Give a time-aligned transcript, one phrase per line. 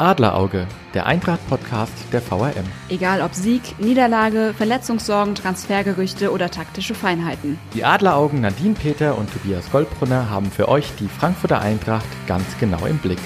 [0.00, 2.64] Adlerauge, der Eintracht-Podcast der VRM.
[2.88, 7.58] Egal ob Sieg, Niederlage, Verletzungssorgen, Transfergerüchte oder taktische Feinheiten.
[7.74, 12.86] Die Adleraugen Nadine Peter und Tobias Goldbrunner haben für euch die Frankfurter Eintracht ganz genau
[12.86, 13.18] im Blick.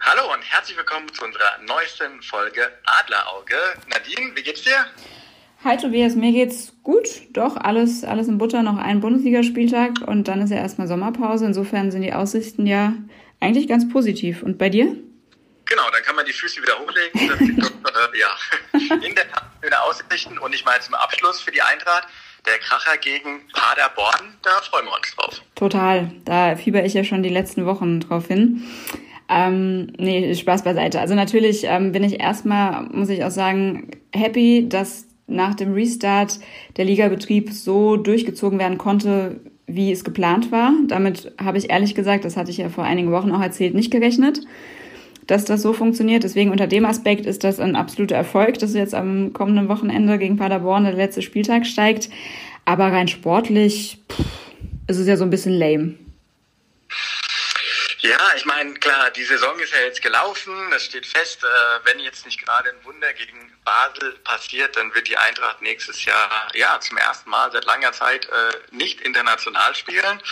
[0.00, 2.62] Hallo und herzlich willkommen zu unserer neuesten Folge
[3.00, 3.54] Adlerauge.
[3.88, 4.86] Nadine, wie geht's dir?
[5.64, 7.08] Hi Tobias, mir geht's gut.
[7.32, 11.46] Doch, alles, alles in Butter, noch ein Bundesligaspieltag und dann ist ja erstmal Sommerpause.
[11.46, 12.94] Insofern sind die Aussichten ja
[13.40, 14.44] eigentlich ganz positiv.
[14.44, 14.84] Und bei dir?
[14.84, 17.28] Genau, dann kann man die Füße wieder hochlegen.
[17.58, 20.38] Das doch, äh, ja, in der Tat schöne Aussichten.
[20.38, 22.06] Und ich meine zum Abschluss für die Eintracht,
[22.46, 25.42] der Kracher gegen Paderborn, da freuen wir uns drauf.
[25.56, 28.62] Total, da fieber ich ja schon die letzten Wochen drauf hin.
[29.28, 31.00] Ähm, nee, Spaß beiseite.
[31.00, 36.40] Also natürlich ähm, bin ich erstmal, muss ich auch sagen, happy, dass nach dem Restart
[36.76, 40.72] der Ligabetrieb so durchgezogen werden konnte, wie es geplant war.
[40.88, 43.90] Damit habe ich ehrlich gesagt, das hatte ich ja vor einigen Wochen auch erzählt, nicht
[43.90, 44.40] gerechnet,
[45.26, 46.24] dass das so funktioniert.
[46.24, 50.36] Deswegen unter dem Aspekt ist das ein absoluter Erfolg, dass jetzt am kommenden Wochenende gegen
[50.36, 52.08] Paderborn der letzte Spieltag steigt.
[52.64, 54.24] Aber rein sportlich pff,
[54.88, 55.94] ist es ja so ein bisschen lame.
[58.48, 60.72] Meine, klar, die Saison ist ja jetzt gelaufen.
[60.72, 61.46] Es steht fest, äh,
[61.84, 66.48] wenn jetzt nicht gerade ein Wunder gegen Basel passiert, dann wird die Eintracht nächstes Jahr
[66.54, 70.22] ja zum ersten Mal seit langer Zeit äh, nicht international spielen.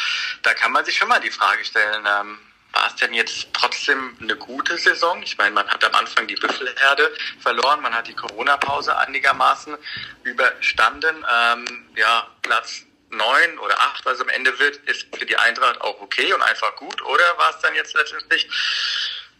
[0.42, 2.38] Da kann man sich schon mal die Frage stellen, ähm,
[2.72, 5.22] war es denn jetzt trotzdem eine gute Saison?
[5.22, 9.76] Ich meine, man hat am Anfang die Büffelherde verloren, man hat die Corona-Pause einigermaßen
[10.22, 11.22] überstanden.
[11.30, 16.00] Ähm, ja, Platz neun oder acht, was am Ende wird, ist für die Eintracht auch
[16.00, 17.00] okay und einfach gut.
[17.02, 18.48] Oder war es dann jetzt letztendlich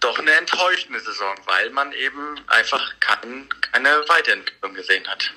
[0.00, 5.32] doch eine enttäuschende Saison, weil man eben einfach kein, keine Weiterentwicklung gesehen hat?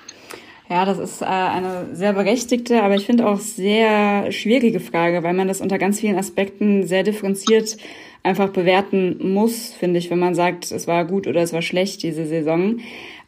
[0.68, 5.34] Ja, das ist äh, eine sehr berechtigte, aber ich finde auch sehr schwierige Frage, weil
[5.34, 7.76] man das unter ganz vielen Aspekten sehr differenziert
[8.22, 12.02] einfach bewerten muss, finde ich, wenn man sagt, es war gut oder es war schlecht
[12.02, 12.80] diese Saison.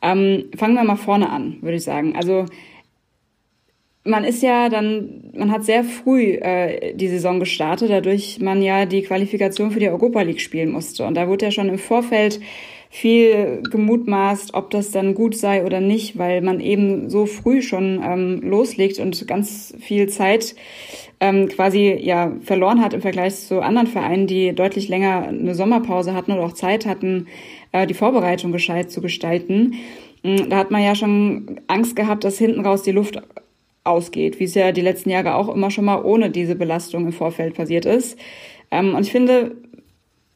[0.02, 2.14] Ähm, fangen wir mal vorne an, würde ich sagen.
[2.14, 2.46] Also
[4.04, 8.84] man ist ja dann, man hat sehr früh äh, die Saison gestartet, dadurch man ja
[8.84, 11.04] die Qualifikation für die Europa League spielen musste.
[11.04, 12.40] Und da wurde ja schon im Vorfeld
[12.90, 18.02] viel gemutmaßt, ob das dann gut sei oder nicht, weil man eben so früh schon
[18.04, 20.54] ähm, loslegt und ganz viel Zeit
[21.18, 26.12] ähm, quasi ja verloren hat im Vergleich zu anderen Vereinen, die deutlich länger eine Sommerpause
[26.12, 27.28] hatten oder auch Zeit hatten,
[27.70, 29.74] äh, die Vorbereitung gescheit zu gestalten.
[30.22, 33.22] Mm, da hat man ja schon Angst gehabt, dass hinten raus die Luft
[33.84, 37.12] ausgeht, wie es ja die letzten Jahre auch immer schon mal ohne diese Belastung im
[37.12, 38.18] Vorfeld passiert ist.
[38.70, 39.56] Ähm, und ich finde,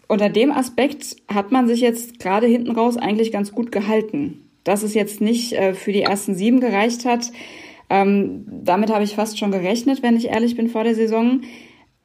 [0.09, 4.49] unter dem Aspekt hat man sich jetzt gerade hinten raus eigentlich ganz gut gehalten.
[4.65, 7.31] Dass es jetzt nicht äh, für die ersten sieben gereicht hat,
[7.89, 11.43] ähm, damit habe ich fast schon gerechnet, wenn ich ehrlich bin vor der Saison.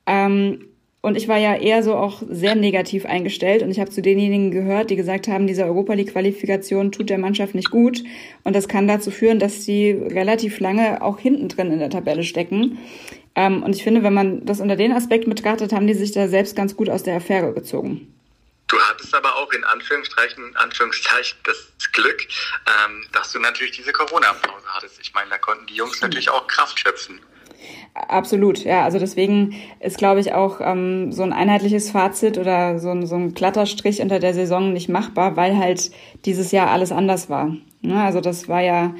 [0.05, 0.65] Ähm,
[1.01, 4.51] und ich war ja eher so auch sehr negativ eingestellt und ich habe zu denjenigen
[4.51, 8.03] gehört, die gesagt haben, diese Europa League Qualifikation tut der Mannschaft nicht gut
[8.43, 12.23] und das kann dazu führen, dass sie relativ lange auch hinten drin in der Tabelle
[12.23, 12.77] stecken.
[13.33, 16.27] Ähm, und ich finde, wenn man das unter den Aspekt betrachtet, haben die sich da
[16.27, 18.13] selbst ganz gut aus der Affäre gezogen.
[18.67, 22.27] Du hattest aber auch in Anführungszeichen, Anführungszeichen das Glück,
[22.67, 24.99] ähm, dass du natürlich diese Corona-Pause hattest.
[25.01, 27.19] Ich meine, da konnten die Jungs natürlich auch Kraft schöpfen.
[27.93, 28.83] Absolut, ja.
[28.83, 33.15] Also deswegen ist, glaube ich, auch ähm, so ein einheitliches Fazit oder so ein, so
[33.15, 35.91] ein Kletterstrich unter der Saison nicht machbar, weil halt
[36.25, 37.55] dieses Jahr alles anders war.
[37.81, 38.93] Ne, also das war ja,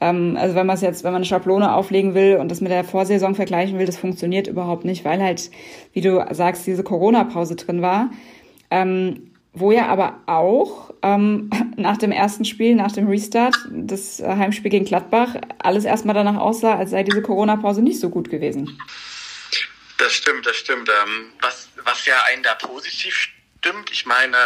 [0.00, 2.70] ähm, also wenn man es jetzt, wenn man eine Schablone auflegen will und das mit
[2.70, 5.50] der Vorsaison vergleichen will, das funktioniert überhaupt nicht, weil halt,
[5.92, 8.10] wie du sagst, diese Corona-Pause drin war.
[8.70, 14.70] Ähm, wo ja aber auch ähm, nach dem ersten Spiel, nach dem Restart, das Heimspiel
[14.70, 18.78] gegen Gladbach, alles erstmal danach aussah, als sei diese Corona-Pause nicht so gut gewesen.
[19.98, 20.88] Das stimmt, das stimmt.
[20.88, 24.36] Ähm, was, was ja einen da positiv stimmt, ich meine,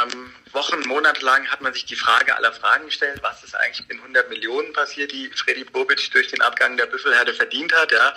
[0.00, 3.88] ähm, Wochen, Monate lang hat man sich die Frage aller Fragen gestellt, was ist eigentlich
[3.88, 7.92] in 100 Millionen passiert, die Freddy Bobic durch den Abgang der Büffelherde verdient hat.
[7.92, 8.14] Ja.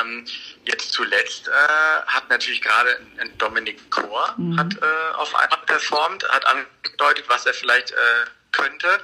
[0.00, 0.24] Ähm,
[0.64, 3.00] jetzt zuletzt äh, hat natürlich gerade
[3.38, 4.58] Dominik Kor mhm.
[4.58, 7.96] hat äh, auf einmal performt, hat angedeutet, was er vielleicht äh,
[8.52, 9.00] könnte.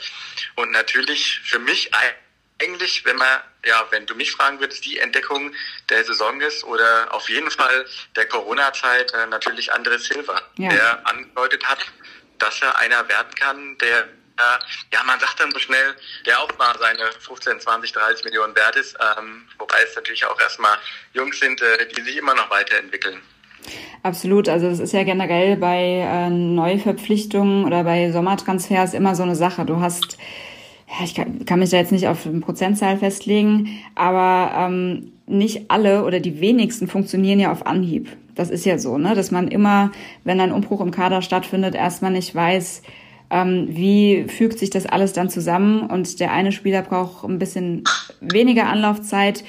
[0.56, 1.90] Und natürlich für mich
[2.58, 5.54] eigentlich, wenn man, ja, wenn du mich fragen würdest, die Entdeckung
[5.88, 7.86] der Saison ist oder auf jeden Fall
[8.16, 10.70] der Corona-Zeit äh, natürlich Andres Silva, ja.
[10.70, 11.78] der angedeutet hat,
[12.38, 14.58] dass er einer werden kann, der äh,
[14.92, 15.94] ja, man sagt dann so schnell,
[16.26, 20.38] der auch mal seine 15, 20, 30 Millionen wert ist, ähm, wobei es natürlich auch
[20.38, 20.76] erstmal
[21.14, 23.20] Jungs sind, äh, die sich immer noch weiterentwickeln.
[24.02, 29.36] Absolut, also das ist ja generell bei äh, Neuverpflichtungen oder bei Sommertransfers immer so eine
[29.36, 29.64] Sache.
[29.64, 30.18] Du hast
[30.88, 35.70] ja, ich kann, kann mich da jetzt nicht auf eine Prozentzahl festlegen, aber ähm, nicht
[35.70, 38.08] alle oder die wenigsten funktionieren ja auf Anhieb.
[38.36, 39.14] Das ist ja so, ne?
[39.14, 39.90] dass man immer,
[40.22, 42.82] wenn ein Umbruch im Kader stattfindet, erstmal nicht weiß,
[43.30, 47.82] ähm, wie fügt sich das alles dann zusammen und der eine Spieler braucht ein bisschen
[48.20, 49.42] weniger Anlaufzeit,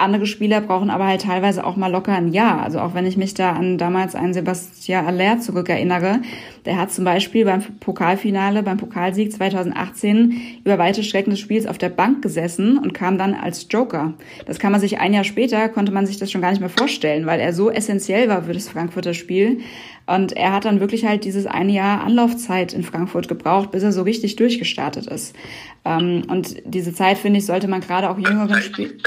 [0.00, 2.62] andere Spieler brauchen aber halt teilweise auch mal locker ein Jahr.
[2.62, 6.20] Also auch wenn ich mich da an damals einen Sebastian Aller zurückerinnere,
[6.64, 11.78] der hat zum Beispiel beim Pokalfinale, beim Pokalsieg 2018 über weite Strecken des Spiels auf
[11.78, 14.14] der Bank gesessen und kam dann als Joker.
[14.46, 16.68] Das kann man sich ein Jahr später, konnte man sich das schon gar nicht mehr
[16.68, 19.60] vorstellen, weil er so essentiell war für das Frankfurter Spiel.
[20.06, 23.92] Und er hat dann wirklich halt dieses eine Jahr Anlaufzeit in Frankfurt gebraucht, bis er
[23.92, 25.36] so richtig durchgestartet ist.
[25.84, 28.98] Ähm, und diese Zeit, finde ich, sollte man gerade auch jüngeren Spielern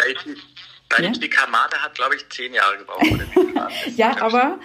[1.02, 1.12] ja?
[1.12, 3.06] Die Kamada hat, glaube ich, zehn Jahre gebraucht.
[3.96, 4.60] ja, aber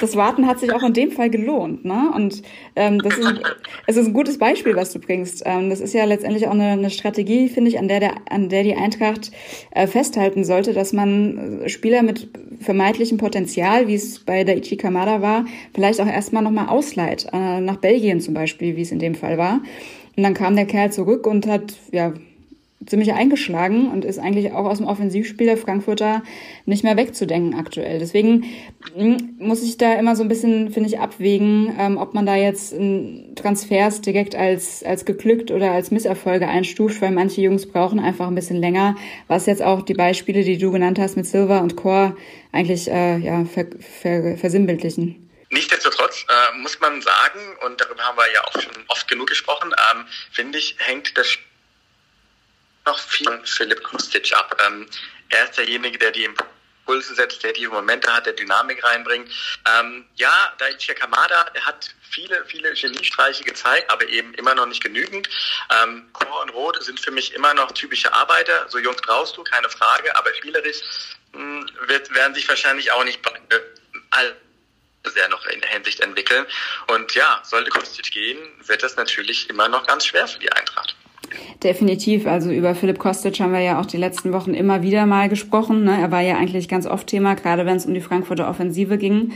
[0.00, 1.84] das Warten hat sich auch in dem Fall gelohnt.
[1.84, 2.10] Ne?
[2.14, 2.42] Und
[2.76, 3.40] ähm, das ist,
[3.86, 5.42] es ist ein gutes Beispiel, was du bringst.
[5.44, 8.48] Ähm, das ist ja letztendlich auch eine, eine Strategie, finde ich, an der, der, an
[8.48, 9.30] der die Eintracht
[9.72, 12.28] äh, festhalten sollte, dass man äh, Spieler mit
[12.60, 17.26] vermeintlichem Potenzial, wie es bei der Ichi Kamada war, vielleicht auch erstmal nochmal ausleiht.
[17.32, 19.60] Äh, nach Belgien zum Beispiel, wie es in dem Fall war.
[20.16, 22.12] Und dann kam der Kerl zurück und hat, ja,
[22.86, 26.22] ziemlich eingeschlagen und ist eigentlich auch aus dem Offensivspiel der Frankfurter
[26.64, 27.98] nicht mehr wegzudenken aktuell.
[27.98, 28.44] Deswegen
[28.94, 32.36] hm, muss ich da immer so ein bisschen, finde ich, abwägen, ähm, ob man da
[32.36, 32.74] jetzt
[33.36, 38.34] Transfers direkt als, als geglückt oder als Misserfolge einstuft, weil manche Jungs brauchen einfach ein
[38.34, 38.96] bisschen länger,
[39.28, 42.16] was jetzt auch die Beispiele, die du genannt hast mit Silva und Core
[42.50, 45.28] eigentlich äh, ja, ver, ver, versinnbildlichen.
[45.50, 49.72] Nichtsdestotrotz äh, muss man sagen, und darüber haben wir ja auch schon oft genug gesprochen,
[49.92, 51.49] ähm, finde ich, hängt das Spiel
[52.86, 54.60] noch viel von Philipp Kostic ab.
[54.66, 54.86] Ähm,
[55.28, 59.30] er ist derjenige, der die Impulse setzt, der die Momente hat, der Dynamik reinbringt.
[59.78, 65.28] Ähm, ja, Daichi Kamada, hat viele, viele Geniestreiche gezeigt, aber eben immer noch nicht genügend.
[65.82, 68.68] Ähm, Chor und Rode sind für mich immer noch typische Arbeiter.
[68.68, 70.80] So Jungs brauchst du, keine Frage, aber spielerisch
[71.32, 73.20] mh, hm, wird, werden sich wahrscheinlich auch nicht
[74.10, 74.36] all
[75.04, 76.46] sehr noch in der Hinsicht entwickeln.
[76.88, 80.94] Und ja, sollte Kostic gehen, wird das natürlich immer noch ganz schwer für die Eintracht.
[81.62, 82.26] Definitiv.
[82.26, 85.84] Also über Philipp Kostic haben wir ja auch die letzten Wochen immer wieder mal gesprochen.
[85.84, 86.00] Ne?
[86.00, 89.32] Er war ja eigentlich ganz oft Thema, gerade wenn es um die Frankfurter Offensive ging.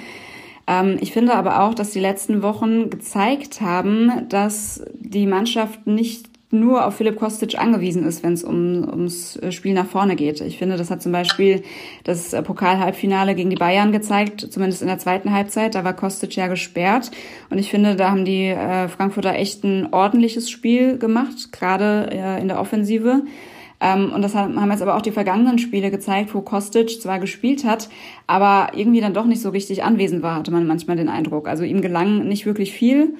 [0.66, 6.33] Ähm, ich finde aber auch, dass die letzten Wochen gezeigt haben, dass die Mannschaft nicht
[6.54, 10.40] nur auf Philipp Kostic angewiesen ist, wenn es um, ums Spiel nach vorne geht.
[10.40, 11.62] Ich finde, das hat zum Beispiel
[12.04, 15.74] das Pokal-Halbfinale gegen die Bayern gezeigt, zumindest in der zweiten Halbzeit.
[15.74, 17.10] Da war Kostic ja gesperrt.
[17.50, 22.40] Und ich finde, da haben die äh, Frankfurter echt ein ordentliches Spiel gemacht, gerade äh,
[22.40, 23.22] in der Offensive.
[23.80, 27.64] Ähm, und das haben jetzt aber auch die vergangenen Spiele gezeigt, wo Kostic zwar gespielt
[27.64, 27.88] hat,
[28.26, 31.48] aber irgendwie dann doch nicht so richtig anwesend war, hatte man manchmal den Eindruck.
[31.48, 33.14] Also ihm gelang nicht wirklich viel.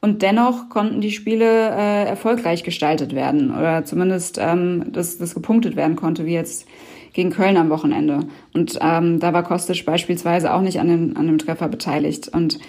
[0.00, 5.74] Und dennoch konnten die Spiele äh, erfolgreich gestaltet werden oder zumindest, ähm, dass das gepunktet
[5.74, 6.66] werden konnte, wie jetzt
[7.12, 8.20] gegen Köln am Wochenende.
[8.54, 12.28] Und ähm, da war Kostic beispielsweise auch nicht an dem, an dem Treffer beteiligt.
[12.28, 12.60] Und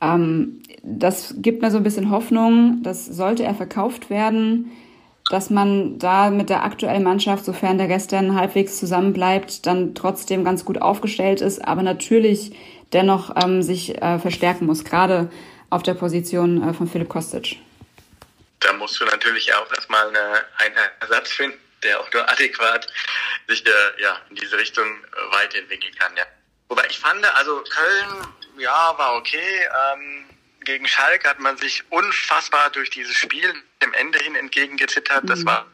[0.00, 4.72] ähm, das gibt mir so ein bisschen Hoffnung, dass sollte er verkauft werden,
[5.30, 10.64] dass man da mit der aktuellen Mannschaft, sofern der gestern halbwegs zusammenbleibt, dann trotzdem ganz
[10.64, 12.52] gut aufgestellt ist, aber natürlich
[12.92, 14.84] dennoch ähm, sich äh, verstärken muss.
[14.84, 15.30] Gerade
[15.70, 17.58] auf der Position äh, von Philipp Kostic.
[18.60, 22.86] Da musst du natürlich auch erstmal eine, einen Ersatz finden, der auch nur adäquat
[23.46, 23.70] sich äh,
[24.00, 26.16] ja, in diese Richtung äh, weiterentwickeln kann.
[26.16, 26.24] Ja.
[26.68, 28.26] Wobei ich fand, also Köln,
[28.58, 29.68] ja, war okay.
[29.92, 30.24] Ähm,
[30.64, 33.52] gegen Schalke hat man sich unfassbar durch dieses Spiel
[33.82, 35.28] dem Ende hin entgegengezittert.
[35.28, 35.46] Das mhm.
[35.46, 35.66] war,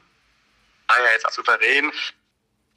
[0.89, 1.93] war ja jetzt auch souverän.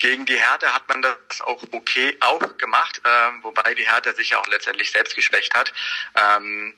[0.04, 4.32] Gegen die Härte hat man das auch okay auch gemacht, ähm, wobei die Härte sich
[4.32, 5.72] ja auch letztendlich selbst geschwächt hat.
[6.14, 6.74] Ähm,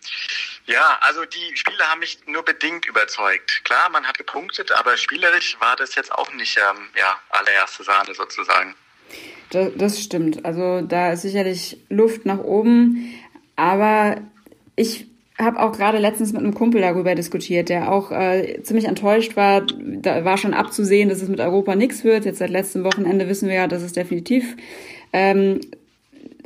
[0.67, 3.65] ja, also die Spiele haben mich nur bedingt überzeugt.
[3.65, 8.13] Klar, man hat gepunktet, aber spielerisch war das jetzt auch nicht ähm, ja, allererste Sahne
[8.13, 8.75] sozusagen.
[9.49, 10.45] Das, das stimmt.
[10.45, 13.19] Also da ist sicherlich Luft nach oben,
[13.55, 14.21] aber
[14.75, 19.35] ich habe auch gerade letztens mit einem Kumpel darüber diskutiert, der auch äh, ziemlich enttäuscht
[19.35, 19.65] war.
[19.77, 22.25] Da war schon abzusehen, dass es mit Europa nichts wird.
[22.25, 24.55] Jetzt seit letztem Wochenende wissen wir ja, dass es definitiv
[25.11, 25.59] ähm,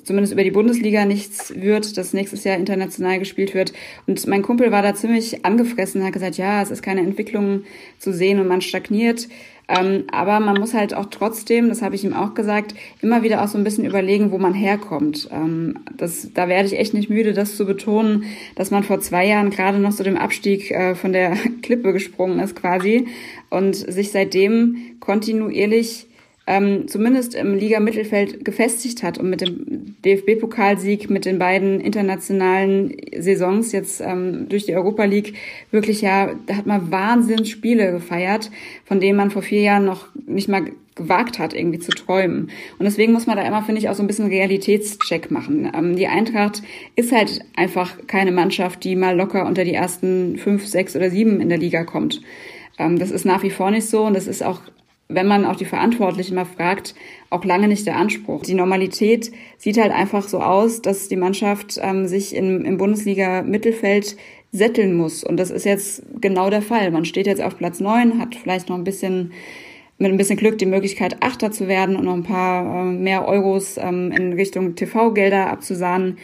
[0.03, 3.74] zumindest über die Bundesliga nichts wird, dass nächstes Jahr international gespielt wird.
[4.08, 7.63] Und mein Kumpel war da ziemlich angefressen, hat gesagt, ja, es ist keine Entwicklung
[8.00, 9.27] zu sehen und man stagniert.
[9.69, 13.43] Ähm, aber man muss halt auch trotzdem, das habe ich ihm auch gesagt, immer wieder
[13.43, 15.29] auch so ein bisschen überlegen, wo man herkommt.
[15.31, 18.23] Ähm, das, da werde ich echt nicht müde, das zu betonen,
[18.55, 22.39] dass man vor zwei Jahren gerade noch zu dem Abstieg äh, von der Klippe gesprungen
[22.39, 23.07] ist quasi
[23.51, 26.07] und sich seitdem kontinuierlich
[26.50, 33.72] ähm, zumindest im Liga-Mittelfeld gefestigt hat und mit dem DFB-Pokalsieg, mit den beiden internationalen Saisons
[33.72, 35.36] jetzt ähm, durch die Europa League
[35.70, 38.50] wirklich ja, da hat man Wahnsinnsspiele gefeiert,
[38.84, 40.65] von denen man vor vier Jahren noch nicht mal
[40.96, 42.50] gewagt hat, irgendwie zu träumen.
[42.79, 45.72] Und deswegen muss man da immer, finde ich, auch so ein bisschen Realitätscheck machen.
[45.75, 46.63] Ähm, die Eintracht
[46.96, 51.41] ist halt einfach keine Mannschaft, die mal locker unter die ersten fünf, sechs oder sieben
[51.41, 52.22] in der Liga kommt.
[52.79, 54.62] Ähm, das ist nach wie vor nicht so und das ist auch
[55.09, 56.93] wenn man auch die Verantwortlichen mal fragt,
[57.31, 58.43] auch lange nicht der Anspruch.
[58.43, 64.15] Die Normalität sieht halt einfach so aus, dass die Mannschaft ähm, sich im, im Bundesliga-Mittelfeld
[64.51, 65.23] sätteln muss.
[65.23, 66.91] Und das ist jetzt genau der Fall.
[66.91, 69.33] Man steht jetzt auf Platz neun, hat vielleicht noch ein bisschen
[69.97, 73.27] mit ein bisschen Glück die Möglichkeit, Achter zu werden und noch ein paar äh, mehr
[73.27, 76.19] Euros ähm, in Richtung TV-Gelder abzusahnen.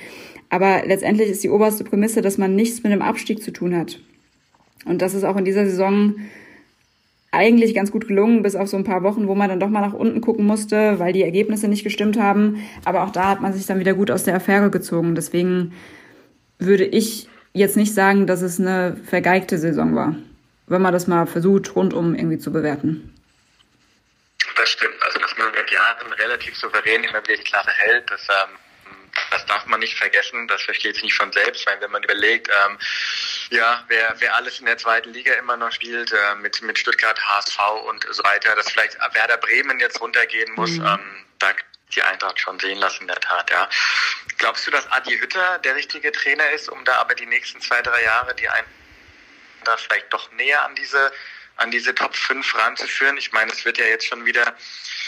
[0.52, 4.00] Aber letztendlich ist die oberste Prämisse, dass man nichts mit dem Abstieg zu tun hat.
[4.86, 6.14] Und das ist auch in dieser Saison
[7.36, 9.82] eigentlich ganz gut gelungen, bis auf so ein paar Wochen, wo man dann doch mal
[9.82, 12.66] nach unten gucken musste, weil die Ergebnisse nicht gestimmt haben.
[12.86, 15.16] Aber auch da hat man sich dann wieder gut aus der Affäre gezogen.
[15.16, 15.74] Deswegen
[16.60, 20.16] würde ich jetzt nicht sagen, dass es eine vergeigte Saison war,
[20.68, 23.14] wenn man das mal versucht, rundum irgendwie zu bewerten.
[24.58, 24.96] Das stimmt.
[25.02, 28.56] Also, dass man seit Jahren relativ souverän immer wieder die Klasse hält, das, ähm,
[29.32, 30.48] das darf man nicht vergessen.
[30.48, 32.78] Das versteht sich nicht von selbst, weil wenn man überlegt, ähm,
[33.50, 37.20] ja, wer, wer alles in der zweiten Liga immer noch spielt, äh, mit, mit Stuttgart,
[37.20, 40.86] HSV und so weiter, dass vielleicht Werder Bremen jetzt runtergehen muss, mhm.
[40.86, 41.52] ähm, da
[41.94, 43.70] die Eintracht schon sehen lassen, in der Tat, ja.
[44.38, 47.82] Glaubst du, dass Adi Hütter der richtige Trainer ist, um da aber die nächsten zwei,
[47.82, 51.12] drei Jahre die Eintracht vielleicht doch näher an diese
[51.58, 53.18] an diese Top 5 ranzuführen.
[53.18, 54.56] Ich meine, es wird ja jetzt schon wieder,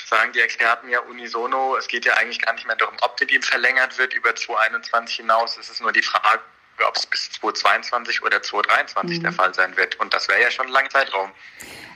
[0.06, 3.32] sagen die Experten ja unisono, es geht ja eigentlich gar nicht mehr darum, ob mit
[3.32, 5.58] ihm verlängert wird über 2021 hinaus.
[5.58, 6.41] Es ist nur die Frage,
[6.86, 9.24] ob es bis 2022 oder 2023 mhm.
[9.24, 10.00] der Fall sein wird.
[10.00, 11.31] Und das wäre ja schon ein langer Zeitraum.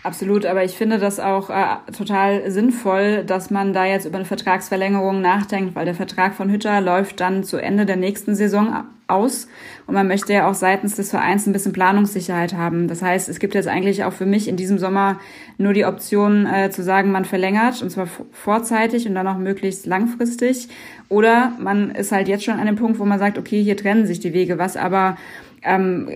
[0.03, 4.25] Absolut, aber ich finde das auch äh, total sinnvoll, dass man da jetzt über eine
[4.25, 9.47] Vertragsverlängerung nachdenkt, weil der Vertrag von Hütter läuft dann zu Ende der nächsten Saison aus
[9.85, 12.87] und man möchte ja auch seitens des Vereins ein bisschen Planungssicherheit haben.
[12.87, 15.19] Das heißt, es gibt jetzt eigentlich auch für mich in diesem Sommer
[15.59, 19.85] nur die Option äh, zu sagen, man verlängert und zwar vorzeitig und dann auch möglichst
[19.85, 20.69] langfristig
[21.09, 24.07] oder man ist halt jetzt schon an dem Punkt, wo man sagt, okay, hier trennen
[24.07, 25.17] sich die Wege, was aber
[25.63, 26.09] ähm,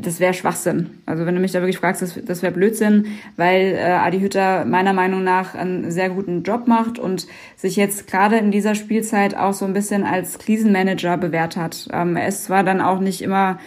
[0.00, 1.02] das wäre Schwachsinn.
[1.06, 4.64] Also wenn du mich da wirklich fragst, das, das wäre Blödsinn, weil äh, Adi Hütter
[4.64, 7.26] meiner Meinung nach einen sehr guten Job macht und
[7.56, 11.88] sich jetzt gerade in dieser Spielzeit auch so ein bisschen als Krisenmanager bewährt hat.
[11.92, 13.58] Ähm, er ist zwar dann auch nicht immer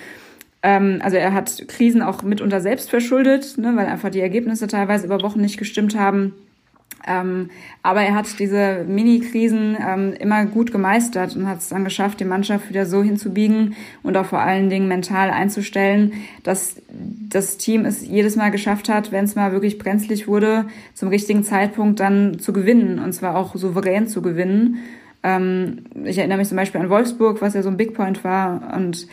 [0.61, 5.05] ähm, also er hat Krisen auch mitunter selbst verschuldet, ne, weil einfach die Ergebnisse teilweise
[5.05, 6.33] über Wochen nicht gestimmt haben.
[7.07, 7.49] Ähm,
[7.81, 12.25] aber er hat diese Mini-Krisen ähm, immer gut gemeistert und hat es dann geschafft, die
[12.25, 16.13] Mannschaft wieder so hinzubiegen und auch vor allen Dingen mental einzustellen,
[16.43, 16.81] dass
[17.29, 21.43] das Team es jedes Mal geschafft hat, wenn es mal wirklich brenzlig wurde, zum richtigen
[21.43, 24.77] Zeitpunkt dann zu gewinnen und zwar auch souverän zu gewinnen.
[25.23, 28.73] Ähm, ich erinnere mich zum Beispiel an Wolfsburg, was ja so ein Big Point war
[28.75, 29.07] und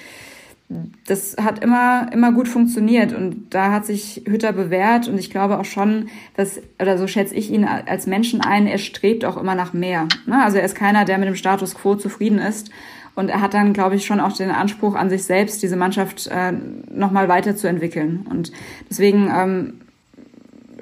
[1.07, 5.59] das hat immer, immer gut funktioniert und da hat sich Hütter bewährt und ich glaube
[5.59, 9.55] auch schon, dass, oder so schätze ich ihn als Menschen ein, er strebt auch immer
[9.55, 10.09] nach mehr.
[10.27, 10.43] Ne?
[10.43, 12.71] Also er ist keiner, der mit dem Status quo zufrieden ist
[13.15, 16.27] und er hat dann, glaube ich, schon auch den Anspruch an sich selbst, diese Mannschaft
[16.27, 16.53] äh,
[16.93, 18.51] nochmal weiterzuentwickeln und
[18.91, 19.75] deswegen ähm,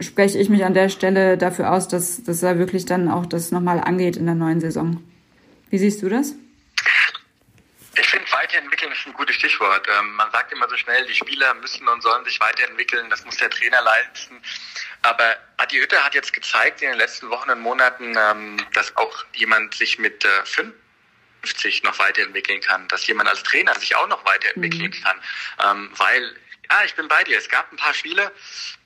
[0.01, 3.53] spreche ich mich an der Stelle dafür aus, dass, dass er wirklich dann auch das
[3.53, 4.97] nochmal angeht in der neuen Saison.
[5.69, 6.37] Wie siehst du das?
[8.55, 9.89] Weiterentwickeln ist ein gutes Stichwort.
[9.89, 13.37] Ähm, man sagt immer so schnell, die Spieler müssen und sollen sich weiterentwickeln, das muss
[13.37, 14.41] der Trainer leisten.
[15.03, 19.25] Aber Adi Hütter hat jetzt gezeigt in den letzten Wochen und Monaten, ähm, dass auch
[19.35, 20.45] jemand sich mit äh,
[21.43, 25.03] 50 noch weiterentwickeln kann, dass jemand als Trainer sich auch noch weiterentwickeln mhm.
[25.03, 25.21] kann.
[25.65, 26.37] Ähm, weil,
[26.71, 27.39] ja, ich bin bei dir.
[27.39, 28.31] Es gab ein paar Spiele,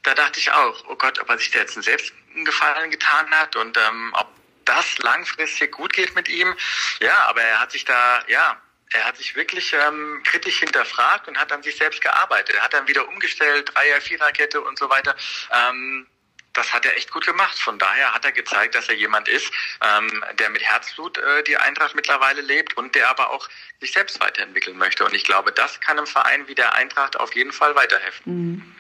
[0.03, 2.91] da dachte ich auch, oh Gott, ob er sich da jetzt einen selbst einen Gefallen
[2.91, 4.29] getan hat und ähm, ob
[4.65, 6.57] das langfristig gut geht mit ihm.
[7.01, 8.61] Ja, aber er hat sich da, ja,
[8.95, 12.55] er hat sich wirklich ähm, kritisch hinterfragt und hat an sich selbst gearbeitet.
[12.55, 15.15] Er hat dann wieder umgestellt, Dreier, Viererkette und so weiter.
[15.53, 16.07] Ähm,
[16.55, 17.59] das hat er echt gut gemacht.
[17.59, 19.51] Von daher hat er gezeigt, dass er jemand ist,
[19.83, 23.49] ähm, der mit Herzblut äh, die Eintracht mittlerweile lebt und der aber auch
[23.81, 25.05] sich selbst weiterentwickeln möchte.
[25.05, 28.23] Und ich glaube, das kann einem Verein wie der Eintracht auf jeden Fall weiterhelfen.
[28.25, 28.75] Mhm.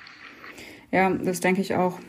[0.90, 2.00] Ja, das denke ich auch.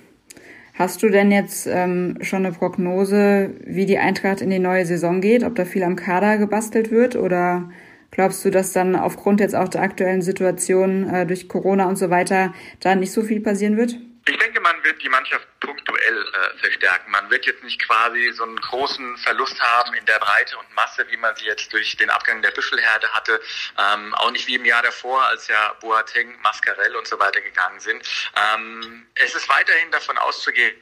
[0.73, 5.19] Hast du denn jetzt ähm, schon eine Prognose, wie die Eintracht in die neue Saison
[5.19, 5.43] geht?
[5.43, 7.69] Ob da viel am Kader gebastelt wird oder
[8.11, 12.09] Glaubst du, dass dann aufgrund jetzt auch der aktuellen Situation äh, durch Corona und so
[12.09, 13.95] weiter da nicht so viel passieren wird?
[14.27, 17.09] Ich denke, man wird die Mannschaft punktuell äh, verstärken.
[17.11, 21.05] Man wird jetzt nicht quasi so einen großen Verlust haben in der Breite und Masse,
[21.09, 23.41] wie man sie jetzt durch den Abgang der Büffelherde hatte.
[23.77, 27.79] Ähm, auch nicht wie im Jahr davor, als ja Boateng, Mascarell und so weiter gegangen
[27.79, 28.03] sind.
[28.35, 30.75] Ähm, es ist weiterhin davon auszugehen,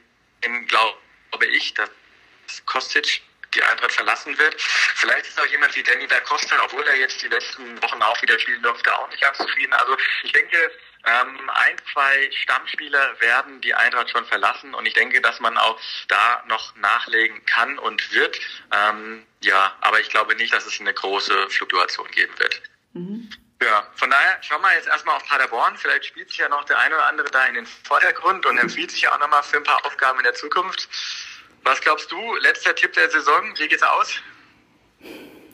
[0.66, 1.90] glaube ich, dass
[2.66, 3.22] Kostic
[3.54, 4.60] die Eintracht verlassen wird.
[4.60, 8.20] Vielleicht ist auch jemand wie Danny da Costa, obwohl er jetzt die letzten Wochen auch
[8.22, 9.72] wieder spielen durfte, auch nicht ganz zufrieden.
[9.72, 10.70] Also ich denke,
[11.06, 15.80] ähm, ein, zwei Stammspieler werden die Eintracht schon verlassen und ich denke, dass man auch
[16.08, 18.38] da noch nachlegen kann und wird.
[18.72, 22.62] Ähm, ja, aber ich glaube nicht, dass es eine große Fluktuation geben wird.
[22.92, 23.30] Mhm.
[23.62, 25.76] Ja, von daher schauen wir jetzt erstmal auf Paderborn.
[25.76, 28.90] Vielleicht spielt sich ja noch der eine oder andere da in den Vordergrund und empfiehlt
[28.90, 30.88] sich ja auch nochmal für ein paar Aufgaben in der Zukunft.
[31.68, 34.22] Was glaubst du, letzter Tipp der Saison, wie geht's aus?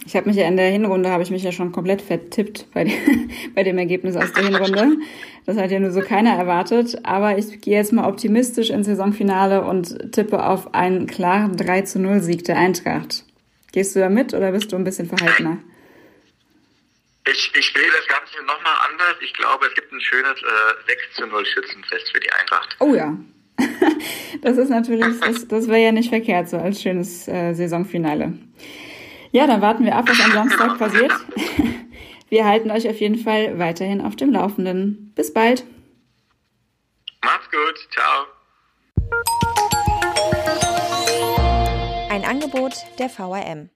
[0.06, 2.84] Ich habe mich ja in der Hinrunde, habe ich mich ja schon komplett vertippt bei,
[2.84, 4.98] dem, bei dem Ergebnis aus der Hinrunde.
[5.44, 7.04] Das hat ja nur so keiner erwartet.
[7.04, 11.98] Aber ich gehe jetzt mal optimistisch ins Saisonfinale und tippe auf einen klaren 3 zu
[11.98, 13.24] 0 Sieg der Eintracht.
[13.72, 15.58] Gehst du da mit oder bist du ein bisschen verhaltener?
[17.26, 19.16] Ich, ich sehe das Ganze nochmal anders.
[19.20, 22.76] Ich glaube, es gibt ein schönes äh, 6 zu 0 Schützenfest für die Eintracht.
[22.78, 23.16] Oh ja.
[24.42, 28.34] das ist natürlich, das, das wäre ja nicht verkehrt, so als schönes äh, Saisonfinale.
[29.32, 31.12] Ja, dann warten wir ab, was am Samstag passiert.
[32.30, 35.12] Wir halten euch auf jeden Fall weiterhin auf dem Laufenden.
[35.14, 35.64] Bis bald.
[37.22, 37.88] Macht's gut.
[37.92, 38.26] Ciao.
[42.10, 43.70] Ein Angebot der VRM.